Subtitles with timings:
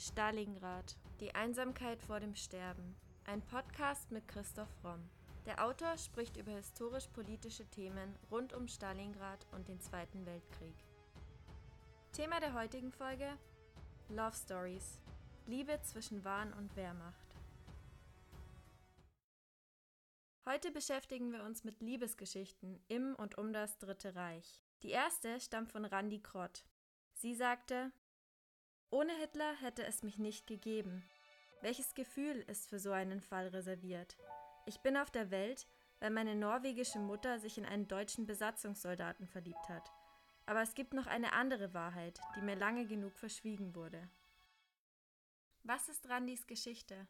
[0.00, 0.96] Stalingrad.
[1.18, 2.94] Die Einsamkeit vor dem Sterben.
[3.24, 5.10] Ein Podcast mit Christoph Romm.
[5.44, 10.76] Der Autor spricht über historisch-politische Themen rund um Stalingrad und den Zweiten Weltkrieg.
[12.12, 13.26] Thema der heutigen Folge:
[14.08, 15.00] Love Stories.
[15.46, 17.34] Liebe zwischen Wahn und Wehrmacht.
[20.46, 24.62] Heute beschäftigen wir uns mit Liebesgeschichten im und um das Dritte Reich.
[24.84, 26.64] Die erste stammt von Randi Krott.
[27.14, 27.90] Sie sagte,
[28.90, 31.02] ohne Hitler hätte es mich nicht gegeben.
[31.60, 34.16] Welches Gefühl ist für so einen Fall reserviert?
[34.66, 35.66] Ich bin auf der Welt,
[36.00, 39.92] weil meine norwegische Mutter sich in einen deutschen Besatzungssoldaten verliebt hat.
[40.46, 44.08] Aber es gibt noch eine andere Wahrheit, die mir lange genug verschwiegen wurde.
[45.64, 47.06] Was ist Randis Geschichte?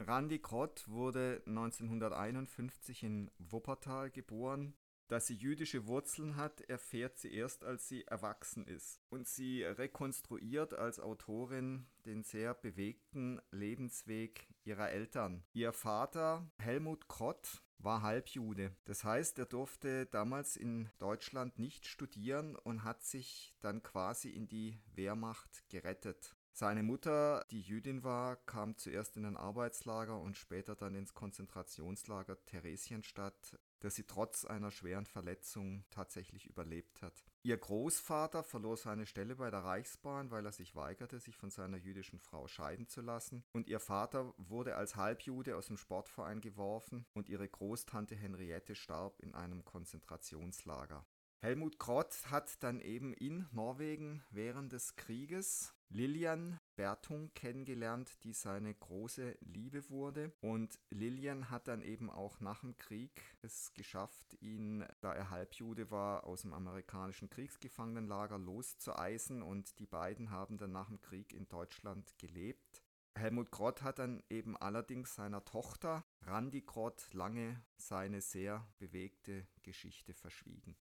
[0.00, 4.74] Randi Krott wurde 1951 in Wuppertal geboren
[5.08, 9.00] dass sie jüdische Wurzeln hat, erfährt sie erst, als sie erwachsen ist.
[9.10, 15.44] Und sie rekonstruiert als Autorin den sehr bewegten Lebensweg ihrer Eltern.
[15.52, 18.74] Ihr Vater, Helmut Krott, war Halbjude.
[18.84, 24.48] Das heißt, er durfte damals in Deutschland nicht studieren und hat sich dann quasi in
[24.48, 26.34] die Wehrmacht gerettet.
[26.52, 32.42] Seine Mutter, die Jüdin war, kam zuerst in ein Arbeitslager und später dann ins Konzentrationslager
[32.46, 37.24] Theresienstadt das sie trotz einer schweren Verletzung tatsächlich überlebt hat.
[37.42, 41.76] Ihr Großvater verlor seine Stelle bei der Reichsbahn, weil er sich weigerte, sich von seiner
[41.76, 43.44] jüdischen Frau scheiden zu lassen.
[43.52, 49.20] Und ihr Vater wurde als Halbjude aus dem Sportverein geworfen und ihre Großtante Henriette starb
[49.20, 51.04] in einem Konzentrationslager.
[51.44, 58.72] Helmut Krott hat dann eben in Norwegen während des Krieges Lilian Bertung kennengelernt, die seine
[58.72, 60.32] große Liebe wurde.
[60.40, 65.90] Und Lilian hat dann eben auch nach dem Krieg es geschafft, ihn, da er Halbjude
[65.90, 69.42] war, aus dem amerikanischen Kriegsgefangenenlager loszueisen.
[69.42, 72.82] Und die beiden haben dann nach dem Krieg in Deutschland gelebt.
[73.16, 80.14] Helmut Grott hat dann eben allerdings seiner Tochter Randi Grott lange seine sehr bewegte Geschichte
[80.14, 80.74] verschwiegen.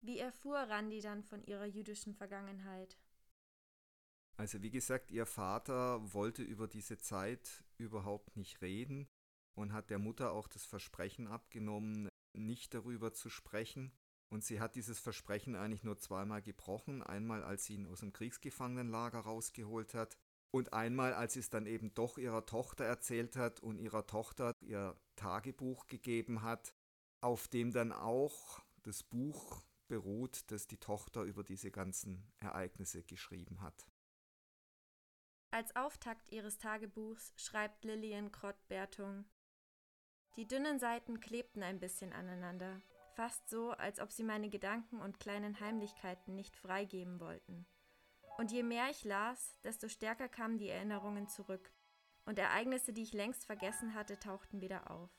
[0.00, 2.98] Wie erfuhr Randi dann von ihrer jüdischen Vergangenheit?
[4.36, 9.08] Also wie gesagt, ihr Vater wollte über diese Zeit überhaupt nicht reden
[9.54, 13.92] und hat der Mutter auch das Versprechen abgenommen, nicht darüber zu sprechen.
[14.30, 17.02] Und sie hat dieses Versprechen eigentlich nur zweimal gebrochen.
[17.02, 20.16] Einmal, als sie ihn aus dem Kriegsgefangenenlager rausgeholt hat
[20.52, 24.52] und einmal, als sie es dann eben doch ihrer Tochter erzählt hat und ihrer Tochter
[24.60, 26.74] ihr Tagebuch gegeben hat,
[27.20, 33.60] auf dem dann auch das Buch beruht, das die Tochter über diese ganzen Ereignisse geschrieben
[33.60, 33.86] hat.
[35.50, 39.24] Als Auftakt ihres Tagebuchs schreibt Lillian Krott-Bertung:
[40.36, 42.82] Die dünnen Seiten klebten ein bisschen aneinander,
[43.14, 47.66] fast so, als ob sie meine Gedanken und kleinen Heimlichkeiten nicht freigeben wollten.
[48.36, 51.72] Und je mehr ich las, desto stärker kamen die Erinnerungen zurück,
[52.26, 55.10] und Ereignisse, die ich längst vergessen hatte, tauchten wieder auf.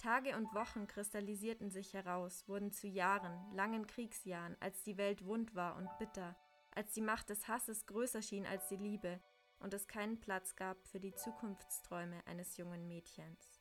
[0.00, 5.54] Tage und Wochen kristallisierten sich heraus, wurden zu Jahren, langen Kriegsjahren, als die Welt wund
[5.54, 6.36] war und bitter,
[6.70, 9.20] als die Macht des Hasses größer schien als die Liebe
[9.58, 13.60] und es keinen Platz gab für die Zukunftsträume eines jungen Mädchens.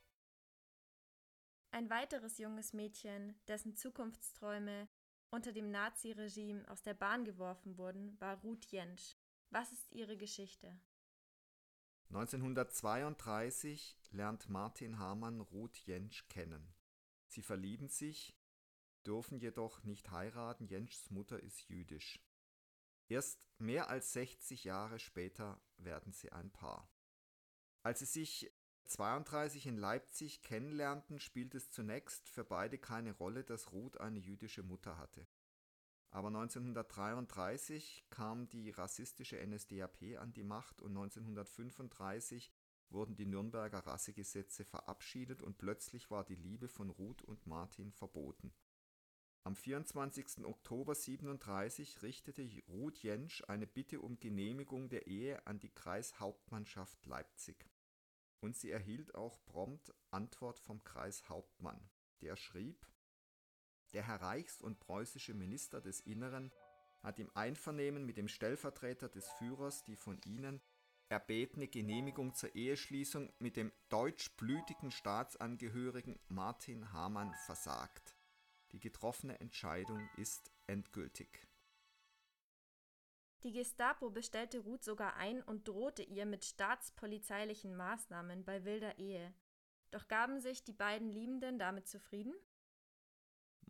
[1.72, 4.88] Ein weiteres junges Mädchen, dessen Zukunftsträume
[5.32, 9.18] unter dem Naziregime aus der Bahn geworfen wurden, war Ruth Jentsch.
[9.50, 10.80] Was ist ihre Geschichte?
[12.09, 16.74] 1932 lernt Martin Hamann Ruth Jentsch kennen.
[17.28, 18.36] Sie verlieben sich,
[19.06, 22.20] dürfen jedoch nicht heiraten, Jentschs Mutter ist jüdisch.
[23.09, 26.90] Erst mehr als 60 Jahre später werden sie ein Paar.
[27.84, 28.52] Als sie sich
[28.86, 34.64] 32 in Leipzig kennenlernten, spielt es zunächst für beide keine Rolle, dass Ruth eine jüdische
[34.64, 35.28] Mutter hatte.
[36.12, 42.52] Aber 1933 kam die rassistische NSDAP an die Macht und 1935
[42.90, 48.52] wurden die Nürnberger Rassegesetze verabschiedet und plötzlich war die Liebe von Ruth und Martin verboten.
[49.44, 50.46] Am 24.
[50.46, 57.70] Oktober 1937 richtete Ruth Jentsch eine Bitte um Genehmigung der Ehe an die Kreishauptmannschaft Leipzig.
[58.41, 61.90] Und sie erhielt auch prompt Antwort vom Kreishauptmann.
[62.22, 62.85] Der schrieb,
[63.94, 66.52] der Herr Reichs- und preußische Minister des Inneren
[67.02, 70.62] hat im Einvernehmen mit dem Stellvertreter des Führers die von Ihnen
[71.09, 78.16] erbetene Genehmigung zur Eheschließung mit dem deutschblütigen Staatsangehörigen Martin Hamann versagt.
[78.72, 81.47] Die getroffene Entscheidung ist endgültig.
[83.44, 89.34] Die Gestapo bestellte Ruth sogar ein und drohte ihr mit staatspolizeilichen Maßnahmen bei wilder Ehe.
[89.92, 92.34] Doch gaben sich die beiden Liebenden damit zufrieden?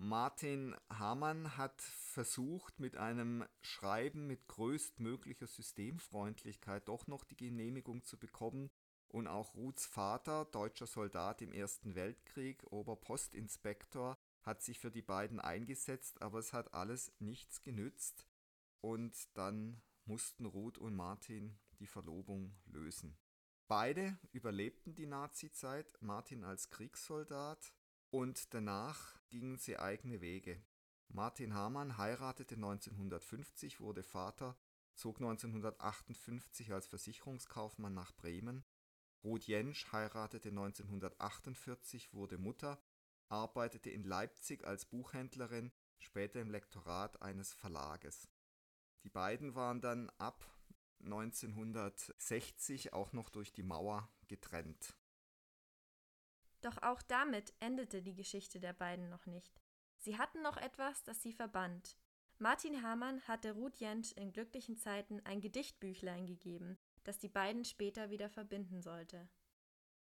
[0.02, 8.18] Martin Hamann hat versucht, mit einem Schreiben mit größtmöglicher Systemfreundlichkeit doch noch die Genehmigung zu
[8.18, 8.72] bekommen.
[9.10, 15.42] Und auch Ruths Vater, deutscher Soldat im Ersten Weltkrieg, Oberpostinspektor, hat sich für die beiden
[15.42, 18.26] eingesetzt, aber es hat alles nichts genützt.
[18.80, 23.18] Und dann mussten Ruth und Martin die Verlobung lösen.
[23.68, 27.74] Beide überlebten die Nazizeit, Martin als Kriegssoldat,
[28.12, 30.62] und danach gingen sie eigene Wege.
[31.10, 34.58] Martin Hamann heiratete 1950, wurde Vater,
[34.94, 38.64] zog 1958 als Versicherungskaufmann nach Bremen.
[39.24, 42.82] Ruth Jentsch heiratete 1948, wurde Mutter,
[43.28, 48.30] arbeitete in Leipzig als Buchhändlerin, später im Lektorat eines Verlages.
[49.04, 50.46] Die beiden waren dann ab
[51.02, 54.96] 1960 auch noch durch die Mauer getrennt.
[56.62, 59.62] Doch auch damit endete die Geschichte der beiden noch nicht.
[59.98, 61.98] Sie hatten noch etwas, das sie verband.
[62.38, 68.10] Martin Hamann hatte Ruth Jentsch in glücklichen Zeiten ein Gedichtbüchlein gegeben, das die beiden später
[68.10, 69.30] wieder verbinden sollte.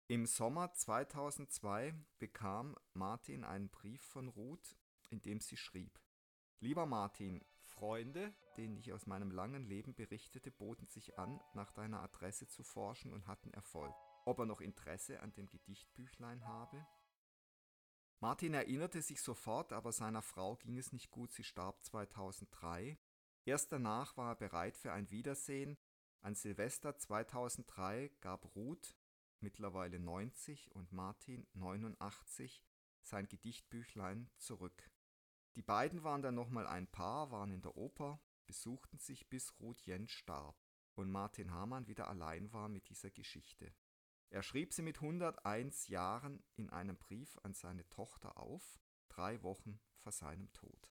[0.07, 4.77] Im Sommer 2002 bekam Martin einen Brief von Ruth,
[5.09, 5.99] in dem sie schrieb:
[6.59, 12.03] Lieber Martin, Freunde, denen ich aus meinem langen Leben berichtete, boten sich an, nach deiner
[12.03, 13.95] Adresse zu forschen und hatten Erfolg
[14.25, 16.87] ob er noch Interesse an dem Gedichtbüchlein habe.
[18.21, 22.99] Martin erinnerte sich sofort, aber seiner Frau ging es nicht gut, sie starb 2003.
[23.47, 25.79] Erst danach war er bereit für ein Wiedersehen.
[26.21, 28.95] An Silvester 2003 gab Ruth,
[29.41, 32.63] mittlerweile 90 und Martin 89,
[33.03, 34.91] sein Gedichtbüchlein zurück.
[35.57, 39.81] Die beiden waren dann nochmal ein Paar, waren in der Oper, besuchten sich bis Ruth
[39.81, 40.63] Jentsch starb
[40.95, 43.73] und Martin Hamann wieder allein war mit dieser Geschichte.
[44.31, 48.79] Er schrieb sie mit 101 Jahren in einem Brief an seine Tochter auf,
[49.09, 50.95] drei Wochen vor seinem Tod.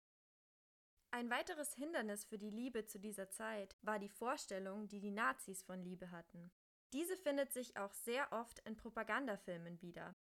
[1.12, 5.64] Ein weiteres Hindernis für die Liebe zu dieser Zeit war die Vorstellung, die die Nazis
[5.64, 6.52] von Liebe hatten.
[6.92, 10.14] Diese findet sich auch sehr oft in Propagandafilmen wieder.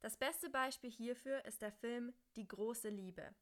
[0.00, 3.34] Das beste Beispiel hierfür ist der Film Die große Liebe.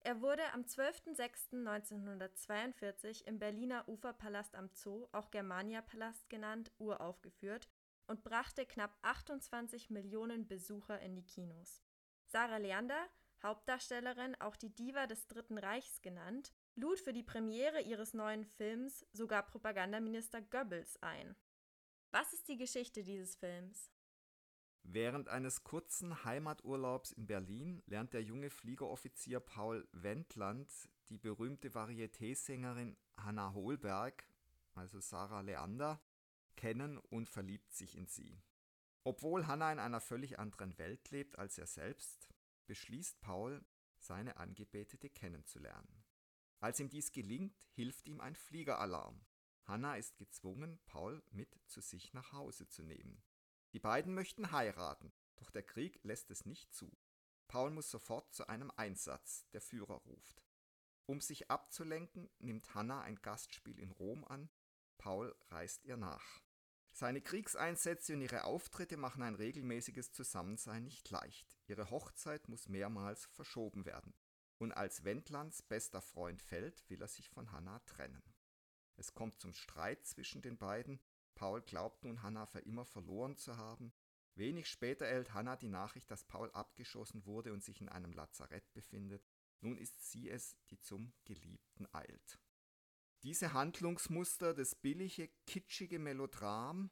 [0.00, 7.68] Er wurde am 12.06.1942 im Berliner Uferpalast am Zoo, auch Germania-Palast genannt, uraufgeführt
[8.12, 11.82] und brachte knapp 28 Millionen Besucher in die Kinos.
[12.26, 13.08] Sarah Leander,
[13.42, 19.06] Hauptdarstellerin, auch die Diva des Dritten Reichs genannt, lud für die Premiere ihres neuen Films
[19.14, 21.34] sogar Propagandaminister Goebbels ein.
[22.10, 23.90] Was ist die Geschichte dieses Films?
[24.82, 30.70] Während eines kurzen Heimaturlaubs in Berlin lernt der junge Fliegeroffizier Paul Wendland
[31.08, 32.94] die berühmte Varieté-Sängerin
[33.24, 34.26] Holberg,
[34.74, 35.98] also Sarah Leander,
[36.56, 38.42] kennen und verliebt sich in sie.
[39.04, 42.28] Obwohl Hannah in einer völlig anderen Welt lebt als er selbst,
[42.66, 43.64] beschließt Paul,
[43.98, 46.04] seine Angebetete kennenzulernen.
[46.60, 49.24] Als ihm dies gelingt, hilft ihm ein Fliegeralarm.
[49.64, 53.22] Hannah ist gezwungen, Paul mit zu sich nach Hause zu nehmen.
[53.72, 56.96] Die beiden möchten heiraten, doch der Krieg lässt es nicht zu.
[57.48, 60.42] Paul muss sofort zu einem Einsatz, der Führer ruft.
[61.06, 64.48] Um sich abzulenken, nimmt Hannah ein Gastspiel in Rom an,
[64.98, 66.41] Paul reist ihr nach.
[66.94, 71.56] Seine Kriegseinsätze und ihre Auftritte machen ein regelmäßiges Zusammensein nicht leicht.
[71.66, 74.14] Ihre Hochzeit muss mehrmals verschoben werden.
[74.58, 78.22] Und als Wendlands bester Freund fällt, will er sich von Hannah trennen.
[78.96, 81.00] Es kommt zum Streit zwischen den beiden.
[81.34, 83.94] Paul glaubt nun, Hannah für immer verloren zu haben.
[84.34, 88.72] Wenig später erhält Hannah die Nachricht, dass Paul abgeschossen wurde und sich in einem Lazarett
[88.74, 89.26] befindet.
[89.60, 92.38] Nun ist sie es, die zum Geliebten eilt.
[93.22, 96.90] Diese Handlungsmuster, das billige, kitschige Melodram,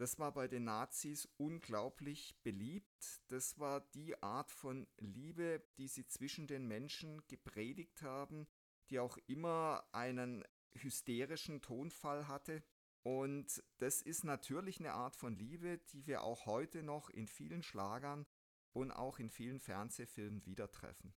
[0.00, 3.20] das war bei den Nazis unglaublich beliebt.
[3.28, 8.48] Das war die Art von Liebe, die sie zwischen den Menschen gepredigt haben,
[8.88, 12.62] die auch immer einen hysterischen Tonfall hatte.
[13.02, 17.62] Und das ist natürlich eine Art von Liebe, die wir auch heute noch in vielen
[17.62, 18.26] Schlagern
[18.72, 21.14] und auch in vielen Fernsehfilmen wieder treffen.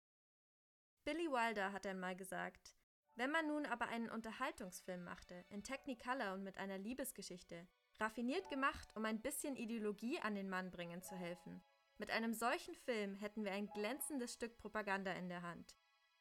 [1.04, 2.76] Billy Wilder hat einmal gesagt,
[3.16, 7.68] wenn man nun aber einen Unterhaltungsfilm machte, in Technicolor und mit einer Liebesgeschichte,
[8.00, 11.62] raffiniert gemacht, um ein bisschen Ideologie an den Mann bringen zu helfen,
[12.02, 15.76] mit einem solchen Film hätten wir ein glänzendes Stück Propaganda in der Hand.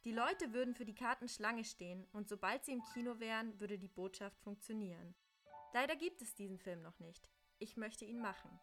[0.05, 3.79] Die Leute würden für die Karten Schlange stehen und sobald sie im Kino wären, würde
[3.79, 5.15] die Botschaft funktionieren.
[5.73, 7.31] Leider gibt es diesen Film noch nicht.
[7.59, 8.61] Ich möchte ihn machen.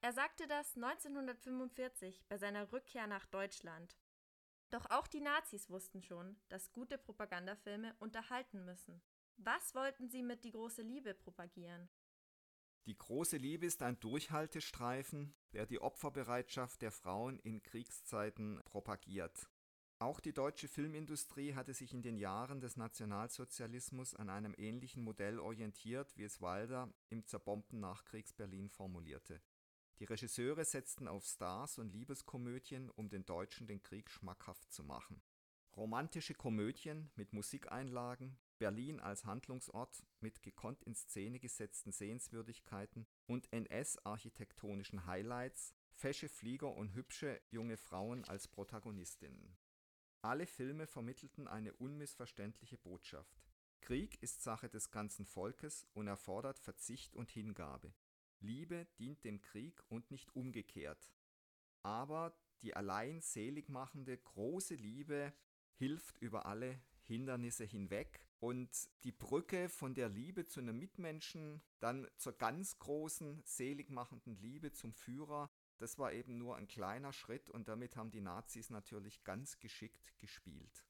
[0.00, 3.96] Er sagte das 1945 bei seiner Rückkehr nach Deutschland
[4.70, 9.02] doch auch die Nazis wussten schon, dass gute Propagandafilme unterhalten müssen.
[9.36, 11.88] Was wollten sie mit Die große Liebe propagieren?
[12.86, 19.48] Die große Liebe ist ein Durchhaltestreifen, der die Opferbereitschaft der Frauen in Kriegszeiten propagiert.
[19.98, 25.38] Auch die deutsche Filmindustrie hatte sich in den Jahren des Nationalsozialismus an einem ähnlichen Modell
[25.38, 29.42] orientiert, wie es Walder im zerbombten Nachkriegs-Berlin formulierte.
[30.00, 35.20] Die Regisseure setzten auf Stars und Liebeskomödien, um den Deutschen den Krieg schmackhaft zu machen.
[35.76, 45.04] Romantische Komödien mit Musikeinlagen, Berlin als Handlungsort mit gekonnt in Szene gesetzten Sehenswürdigkeiten und NS-architektonischen
[45.04, 49.54] Highlights, fesche Flieger und hübsche junge Frauen als Protagonistinnen.
[50.22, 53.44] Alle Filme vermittelten eine unmissverständliche Botschaft.
[53.82, 57.92] Krieg ist Sache des ganzen Volkes und erfordert Verzicht und Hingabe.
[58.40, 61.12] Liebe dient dem Krieg und nicht umgekehrt.
[61.82, 65.32] Aber die allein selig machende große Liebe
[65.74, 68.70] hilft über alle Hindernisse hinweg und
[69.04, 74.92] die Brücke von der Liebe zu einem Mitmenschen dann zur ganz großen seligmachenden Liebe zum
[74.92, 79.58] Führer das war eben nur ein kleiner Schritt und damit haben die Nazis natürlich ganz
[79.58, 80.84] geschickt gespielt.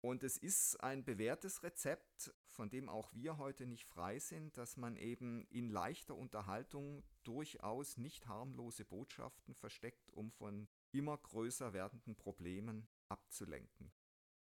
[0.00, 4.76] Und es ist ein bewährtes Rezept, von dem auch wir heute nicht frei sind, dass
[4.76, 12.14] man eben in leichter Unterhaltung durchaus nicht harmlose Botschaften versteckt, um von immer größer werdenden
[12.14, 13.92] Problemen abzulenken.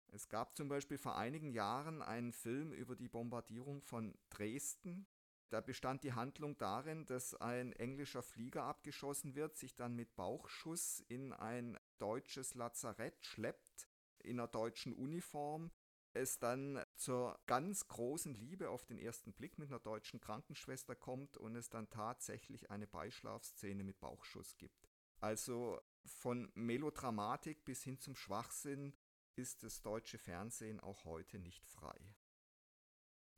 [0.09, 5.07] Es gab zum Beispiel vor einigen Jahren einen Film über die Bombardierung von Dresden
[5.50, 11.00] da bestand die Handlung darin, dass ein englischer Flieger abgeschossen wird, sich dann mit Bauchschuss
[11.09, 13.90] in ein deutsches Lazarett schleppt,
[14.23, 15.71] in einer deutschen Uniform,
[16.12, 21.37] es dann zur ganz großen Liebe auf den ersten Blick mit einer deutschen Krankenschwester kommt
[21.37, 24.89] und es dann tatsächlich eine Beischlafszene mit Bauchschuss gibt.
[25.21, 28.95] Also von Melodramatik bis hin zum Schwachsinn
[29.37, 31.99] ist das deutsche Fernsehen auch heute nicht frei.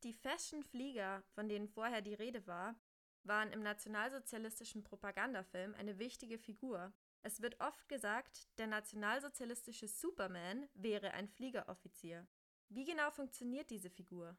[0.05, 2.75] Die Fashion-Flieger, von denen vorher die Rede war,
[3.25, 6.93] waren im nationalsozialistischen Propagandafilm eine wichtige Figur.
[7.23, 12.27] Es wird oft gesagt, der nationalsozialistische Superman wäre ein Fliegeroffizier.
[12.69, 14.37] Wie genau funktioniert diese Figur?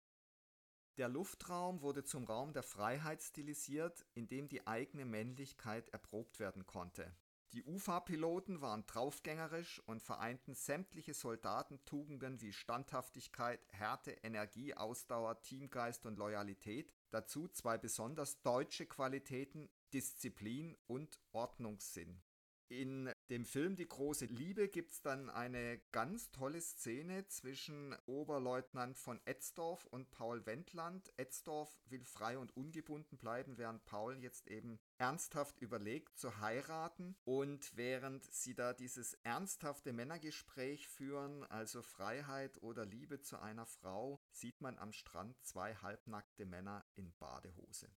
[0.97, 6.65] Der Luftraum wurde zum Raum der Freiheit stilisiert, in dem die eigene Männlichkeit erprobt werden
[6.65, 7.15] konnte.
[7.53, 16.17] Die UFA-Piloten waren draufgängerisch und vereinten sämtliche Soldatentugenden wie Standhaftigkeit, Härte, Energie, Ausdauer, Teamgeist und
[16.17, 22.21] Loyalität, dazu zwei besonders deutsche Qualitäten Disziplin und Ordnungssinn.
[22.69, 28.97] In dem Film Die große Liebe gibt es dann eine ganz tolle Szene zwischen Oberleutnant
[28.97, 31.11] von Etzdorf und Paul Wendland.
[31.17, 37.15] Etzdorf will frei und ungebunden bleiben, während Paul jetzt eben ernsthaft überlegt zu heiraten.
[37.25, 44.19] Und während sie da dieses ernsthafte Männergespräch führen, also Freiheit oder Liebe zu einer Frau,
[44.31, 47.89] sieht man am Strand zwei halbnackte Männer in Badehose.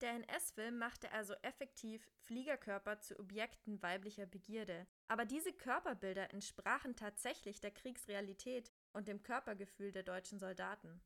[0.00, 4.86] Der NS-Film machte also effektiv Fliegerkörper zu Objekten weiblicher Begierde.
[5.08, 11.00] Aber diese Körperbilder entsprachen tatsächlich der Kriegsrealität und dem Körpergefühl der deutschen Soldaten.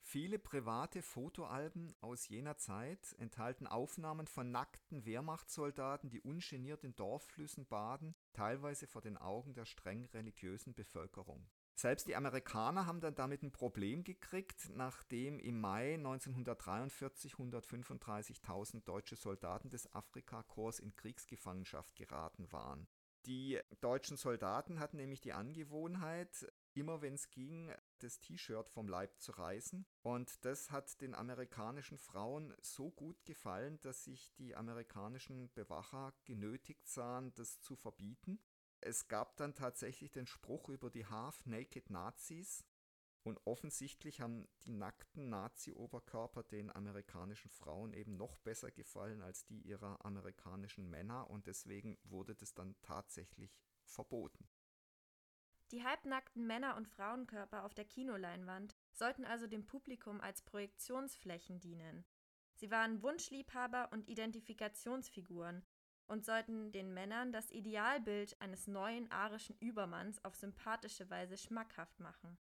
[0.00, 7.66] Viele private Fotoalben aus jener Zeit enthalten Aufnahmen von nackten Wehrmachtssoldaten, die ungeniert in Dorfflüssen
[7.66, 11.46] baden, teilweise vor den Augen der streng religiösen Bevölkerung.
[11.80, 19.14] Selbst die Amerikaner haben dann damit ein Problem gekriegt, nachdem im Mai 1943 135.000 deutsche
[19.14, 22.88] Soldaten des Afrikakorps in Kriegsgefangenschaft geraten waren.
[23.26, 29.20] Die deutschen Soldaten hatten nämlich die Angewohnheit, immer wenn es ging, das T-Shirt vom Leib
[29.20, 29.86] zu reißen.
[30.02, 36.88] Und das hat den amerikanischen Frauen so gut gefallen, dass sich die amerikanischen Bewacher genötigt
[36.88, 38.40] sahen, das zu verbieten.
[38.80, 42.64] Es gab dann tatsächlich den Spruch über die Half-Naked Nazis
[43.24, 49.60] und offensichtlich haben die nackten Nazi-Oberkörper den amerikanischen Frauen eben noch besser gefallen als die
[49.60, 54.48] ihrer amerikanischen Männer und deswegen wurde das dann tatsächlich verboten.
[55.72, 62.06] Die halbnackten Männer- und Frauenkörper auf der Kinoleinwand sollten also dem Publikum als Projektionsflächen dienen.
[62.54, 65.64] Sie waren Wunschliebhaber und Identifikationsfiguren
[66.08, 72.38] und sollten den Männern das Idealbild eines neuen arischen Übermanns auf sympathische Weise schmackhaft machen.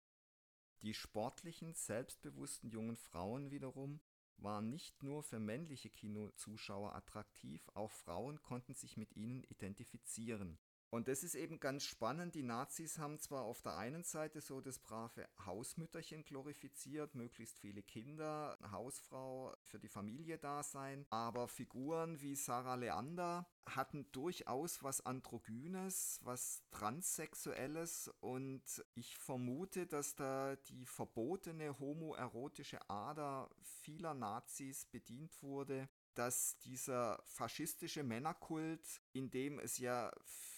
[0.83, 4.01] Die sportlichen, selbstbewussten jungen Frauen wiederum
[4.39, 10.59] waren nicht nur für männliche Kinozuschauer attraktiv, auch Frauen konnten sich mit ihnen identifizieren.
[10.91, 12.35] Und das ist eben ganz spannend.
[12.35, 17.83] Die Nazis haben zwar auf der einen Seite so das brave Hausmütterchen glorifiziert, möglichst viele
[17.83, 25.05] Kinder, Hausfrau für die Familie da sein, aber Figuren wie Sarah Leander hatten durchaus was
[25.05, 28.63] Androgynes, was Transsexuelles und
[28.95, 38.03] ich vermute, dass da die verbotene homoerotische Ader vieler Nazis bedient wurde, dass dieser faschistische
[38.03, 40.11] Männerkult, in dem es ja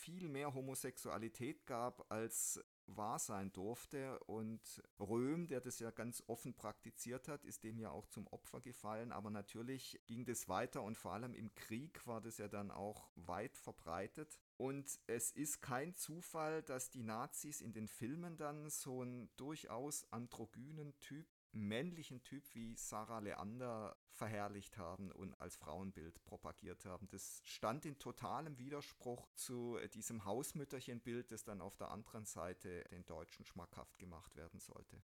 [0.08, 4.18] viel mehr Homosexualität gab, als wahr sein durfte.
[4.20, 8.62] Und Röhm, der das ja ganz offen praktiziert hat, ist dem ja auch zum Opfer
[8.62, 9.12] gefallen.
[9.12, 13.10] Aber natürlich ging das weiter und vor allem im Krieg war das ja dann auch
[13.16, 14.38] weit verbreitet.
[14.56, 20.10] Und es ist kein Zufall, dass die Nazis in den Filmen dann so einen durchaus
[20.10, 21.26] androgynen Typ
[21.58, 27.08] männlichen Typ wie Sarah Leander verherrlicht haben und als Frauenbild propagiert haben.
[27.08, 33.04] Das stand in totalem Widerspruch zu diesem Hausmütterchenbild, das dann auf der anderen Seite den
[33.06, 35.02] Deutschen schmackhaft gemacht werden sollte.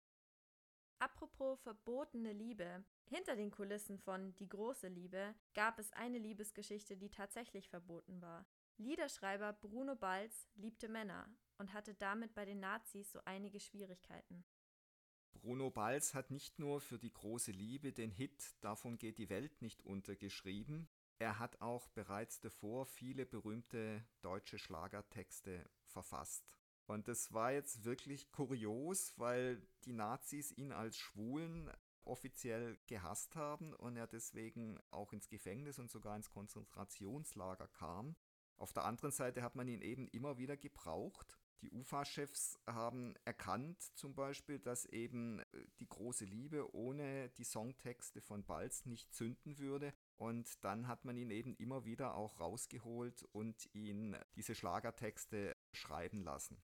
[1.00, 2.84] Apropos verbotene Liebe.
[3.06, 8.46] Hinter den Kulissen von Die große Liebe gab es eine Liebesgeschichte, die tatsächlich verboten war.
[8.76, 11.26] Liederschreiber Bruno Balz liebte Männer
[11.56, 14.44] und hatte damit bei den Nazis so einige Schwierigkeiten.
[15.32, 19.62] Bruno Balz hat nicht nur für die große Liebe den Hit Davon geht die Welt
[19.62, 20.88] nicht unter geschrieben,
[21.20, 26.56] er hat auch bereits davor viele berühmte deutsche Schlagertexte verfasst.
[26.86, 31.70] Und das war jetzt wirklich kurios, weil die Nazis ihn als Schwulen
[32.04, 38.16] offiziell gehasst haben und er deswegen auch ins Gefängnis und sogar ins Konzentrationslager kam.
[38.56, 43.80] Auf der anderen Seite hat man ihn eben immer wieder gebraucht die UFA-Chefs haben erkannt
[43.96, 45.44] zum Beispiel, dass eben äh,
[45.78, 49.92] die große Liebe ohne die Songtexte von Balz nicht zünden würde.
[50.16, 56.22] Und dann hat man ihn eben immer wieder auch rausgeholt und ihn diese Schlagertexte schreiben
[56.22, 56.62] lassen.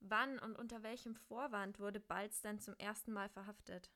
[0.00, 3.90] Wann und unter welchem Vorwand wurde Balz dann zum ersten Mal verhaftet?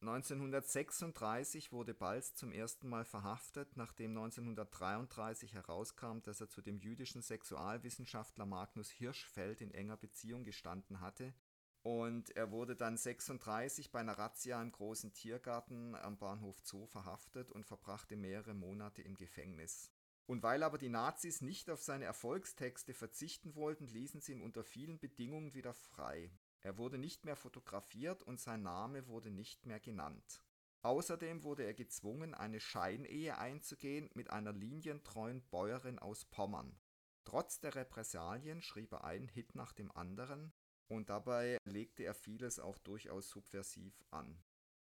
[0.00, 7.20] 1936 wurde Balz zum ersten Mal verhaftet, nachdem 1933 herauskam, dass er zu dem jüdischen
[7.20, 11.34] Sexualwissenschaftler Magnus Hirschfeld in enger Beziehung gestanden hatte.
[11.82, 17.50] Und er wurde dann 36 bei einer Razzia im großen Tiergarten am Bahnhof Zoo verhaftet
[17.50, 19.90] und verbrachte mehrere Monate im Gefängnis.
[20.24, 24.64] Und weil aber die Nazis nicht auf seine Erfolgstexte verzichten wollten, ließen sie ihn unter
[24.64, 26.30] vielen Bedingungen wieder frei.
[26.62, 30.42] Er wurde nicht mehr fotografiert und sein Name wurde nicht mehr genannt.
[30.82, 36.78] Außerdem wurde er gezwungen, eine Scheinehe einzugehen mit einer linientreuen Bäuerin aus Pommern.
[37.24, 40.52] Trotz der Repressalien schrieb er einen Hit nach dem anderen
[40.88, 44.42] und dabei legte er vieles auch durchaus subversiv an.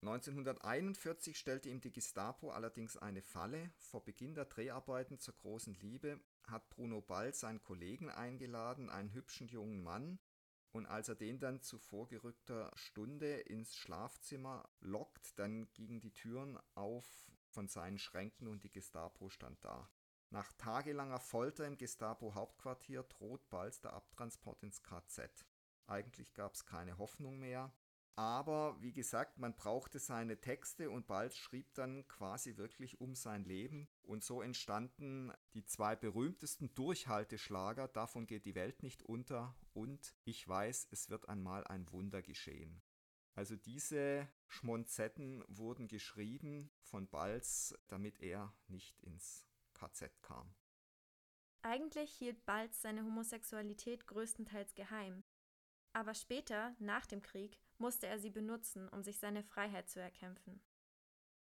[0.02, 3.70] 1941 stellte ihm die Gestapo allerdings eine Falle.
[3.76, 9.48] Vor Beginn der Dreharbeiten zur großen Liebe hat Bruno Ball seinen Kollegen eingeladen, einen hübschen
[9.48, 10.18] jungen Mann,
[10.72, 16.58] und als er den dann zu vorgerückter Stunde ins Schlafzimmer lockt, dann gingen die Türen
[16.74, 17.06] auf
[17.48, 19.90] von seinen Schränken und die Gestapo stand da.
[20.30, 25.44] Nach tagelanger Folter im Gestapo-Hauptquartier droht bald der Abtransport ins KZ.
[25.86, 27.74] Eigentlich gab es keine Hoffnung mehr.
[28.16, 33.44] Aber wie gesagt, man brauchte seine Texte und bald schrieb dann quasi wirklich um sein
[33.44, 33.88] Leben.
[34.02, 40.46] Und so entstanden die zwei berühmtesten Durchhalteschlager Davon geht die Welt nicht unter und Ich
[40.46, 42.82] weiß, es wird einmal ein Wunder geschehen.
[43.34, 50.54] Also diese Schmonzetten wurden geschrieben von Balz, damit er nicht ins KZ kam.
[51.62, 55.24] Eigentlich hielt Balz seine Homosexualität größtenteils geheim.
[55.92, 60.60] Aber später, nach dem Krieg, musste er sie benutzen, um sich seine Freiheit zu erkämpfen.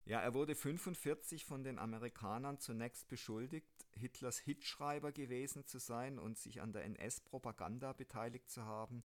[0.04, 6.38] Ja, er wurde 45 von den Amerikanern zunächst beschuldigt, Hitlers Hitschreiber gewesen zu sein und
[6.38, 9.04] sich an der NS-Propaganda beteiligt zu haben.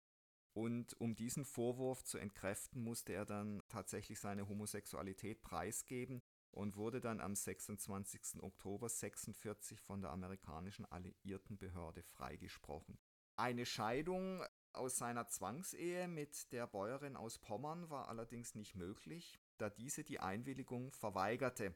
[0.54, 7.02] Und um diesen Vorwurf zu entkräften, musste er dann tatsächlich seine Homosexualität preisgeben und wurde
[7.02, 8.42] dann am 26.
[8.42, 12.98] Oktober 46 von der amerikanischen Alliiertenbehörde freigesprochen.
[13.36, 14.42] Eine Scheidung
[14.76, 20.20] aus seiner Zwangsehe mit der Bäuerin aus Pommern war allerdings nicht möglich, da diese die
[20.20, 21.74] Einwilligung verweigerte.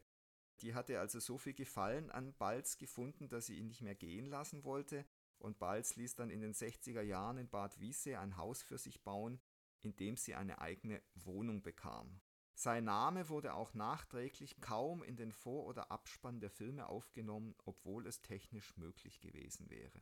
[0.61, 4.27] Die hatte also so viel Gefallen an Balz gefunden, dass sie ihn nicht mehr gehen
[4.27, 5.07] lassen wollte,
[5.39, 9.03] und Balz ließ dann in den 60er Jahren in Bad Wiese ein Haus für sich
[9.03, 9.41] bauen,
[9.81, 12.21] in dem sie eine eigene Wohnung bekam.
[12.55, 18.07] Sein Name wurde auch nachträglich kaum in den Vor- oder Abspann der Filme aufgenommen, obwohl
[18.07, 19.99] es technisch möglich gewesen wäre.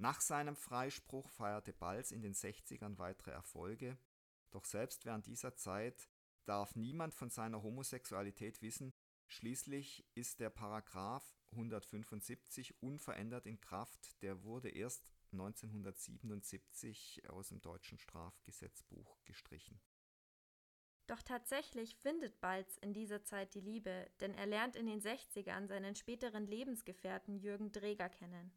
[0.00, 3.98] Nach seinem Freispruch feierte Balz in den 60ern weitere Erfolge,
[4.50, 6.08] doch selbst während dieser Zeit
[6.46, 8.94] darf niemand von seiner Homosexualität wissen,
[9.28, 17.98] schließlich ist der Paragraph 175 unverändert in Kraft, der wurde erst 1977 aus dem deutschen
[17.98, 19.82] Strafgesetzbuch gestrichen.
[21.08, 25.66] Doch tatsächlich findet Balz in dieser Zeit die Liebe, denn er lernt in den 60ern
[25.66, 28.50] seinen späteren Lebensgefährten Jürgen Dreger kennen.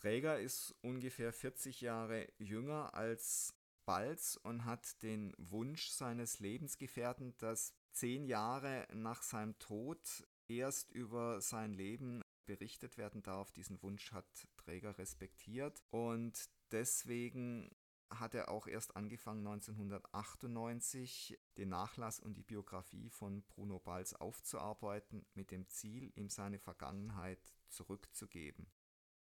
[0.00, 7.74] Träger ist ungefähr 40 Jahre jünger als Balz und hat den Wunsch seines Lebensgefährten, dass
[7.92, 10.00] zehn Jahre nach seinem Tod
[10.48, 13.52] erst über sein Leben berichtet werden darf.
[13.52, 17.70] Diesen Wunsch hat Träger respektiert und deswegen
[18.08, 25.26] hat er auch erst angefangen 1998 den Nachlass und die Biografie von Bruno Balz aufzuarbeiten,
[25.34, 28.66] mit dem Ziel, ihm seine Vergangenheit zurückzugeben.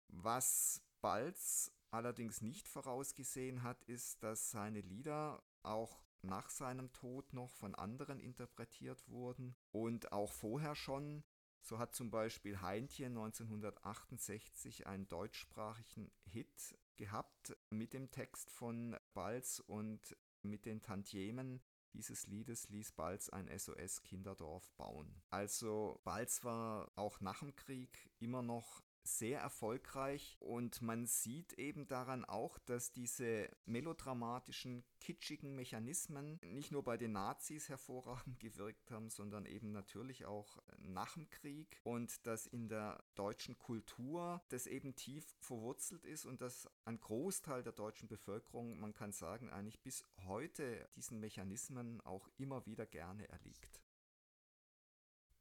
[0.07, 7.51] Was Balz allerdings nicht vorausgesehen hat, ist, dass seine Lieder auch nach seinem Tod noch
[7.51, 11.23] von anderen interpretiert wurden und auch vorher schon.
[11.61, 19.63] So hat zum Beispiel Heintje 1968 einen deutschsprachigen Hit gehabt mit dem Text von Balz
[19.65, 21.61] und mit den Tantiemen
[21.93, 25.23] dieses Liedes ließ Balz ein SOS-Kinderdorf bauen.
[25.29, 31.87] Also Balz war auch nach dem Krieg immer noch sehr erfolgreich und man sieht eben
[31.87, 39.09] daran auch, dass diese melodramatischen, kitschigen Mechanismen nicht nur bei den Nazis hervorragend gewirkt haben,
[39.09, 44.95] sondern eben natürlich auch nach dem Krieg und dass in der deutschen Kultur das eben
[44.95, 50.03] tief verwurzelt ist und dass ein Großteil der deutschen Bevölkerung, man kann sagen, eigentlich bis
[50.25, 53.81] heute diesen Mechanismen auch immer wieder gerne erliegt.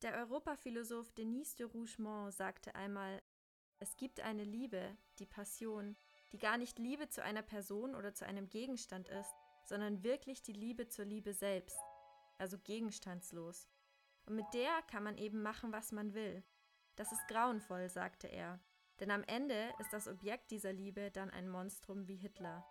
[0.02, 3.22] Der Europaphilosoph Denis de Rougemont sagte einmal,
[3.78, 5.96] es gibt eine Liebe, die Passion,
[6.32, 9.34] die gar nicht Liebe zu einer Person oder zu einem Gegenstand ist,
[9.64, 11.78] sondern wirklich die Liebe zur Liebe selbst,
[12.38, 13.68] also gegenstandslos.
[14.26, 16.42] Und mit der kann man eben machen, was man will.
[16.96, 18.60] Das ist grauenvoll, sagte er,
[19.00, 22.64] denn am Ende ist das Objekt dieser Liebe dann ein Monstrum wie Hitler.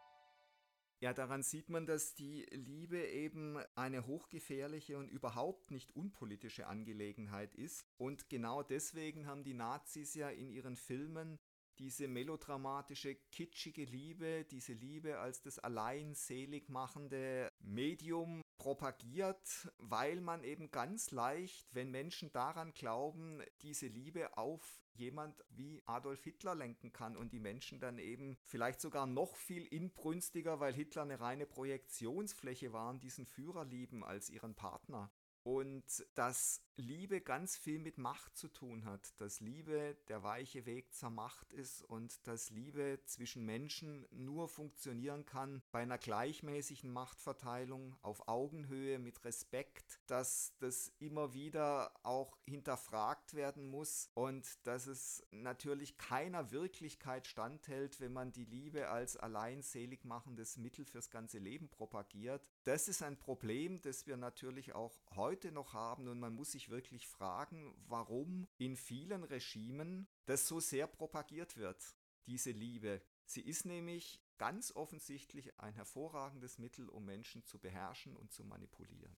[1.04, 7.54] Ja, daran sieht man, dass die Liebe eben eine hochgefährliche und überhaupt nicht unpolitische Angelegenheit
[7.56, 7.86] ist.
[7.98, 11.40] Und genau deswegen haben die Nazis ja in ihren Filmen
[11.80, 20.44] diese melodramatische, kitschige Liebe, diese Liebe als das allein selig machende Medium propagiert, weil man
[20.44, 26.94] eben ganz leicht, wenn Menschen daran glauben, diese Liebe auf jemand wie Adolf Hitler lenken
[26.94, 31.46] kann und die Menschen dann eben vielleicht sogar noch viel inbrünstiger, weil Hitler eine reine
[31.46, 35.12] Projektionsfläche war, diesen Führer lieben als ihren Partner.
[35.44, 40.94] Und dass Liebe ganz viel mit Macht zu tun hat, dass Liebe der weiche Weg
[40.94, 47.96] zur Macht ist und dass Liebe zwischen Menschen nur funktionieren kann bei einer gleichmäßigen Machtverteilung
[48.02, 55.28] auf Augenhöhe mit Respekt, dass das immer wieder auch hinterfragt werden muss und dass es
[55.32, 61.38] natürlich keiner Wirklichkeit standhält, wenn man die Liebe als allein selig machendes Mittel fürs ganze
[61.38, 62.53] Leben propagiert.
[62.66, 66.70] Das ist ein Problem, das wir natürlich auch heute noch haben und man muss sich
[66.70, 71.84] wirklich fragen, warum in vielen Regimen das so sehr propagiert wird,
[72.26, 73.02] diese Liebe.
[73.26, 79.18] Sie ist nämlich ganz offensichtlich ein hervorragendes Mittel, um Menschen zu beherrschen und zu manipulieren.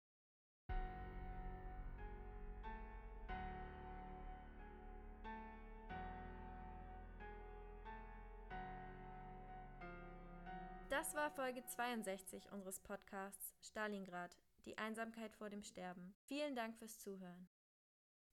[11.15, 16.13] Das war Folge 62 unseres Podcasts Stalingrad, die Einsamkeit vor dem Sterben.
[16.25, 17.47] Vielen Dank fürs Zuhören.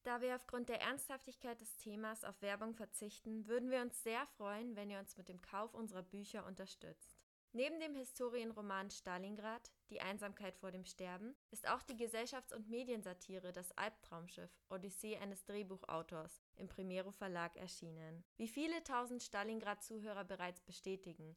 [0.03, 4.75] Da wir aufgrund der Ernsthaftigkeit des Themas auf Werbung verzichten, würden wir uns sehr freuen,
[4.75, 7.17] wenn ihr uns mit dem Kauf unserer Bücher unterstützt.
[7.53, 13.53] Neben dem Historienroman Stalingrad, Die Einsamkeit vor dem Sterben, ist auch die Gesellschafts- und Mediensatire
[13.53, 18.25] Das Albtraumschiff, Odyssee eines Drehbuchautors, im Primero Verlag erschienen.
[18.39, 21.37] Wie viele tausend Stalingrad-Zuhörer bereits bestätigen,